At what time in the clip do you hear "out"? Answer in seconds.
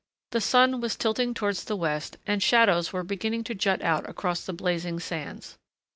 3.83-4.09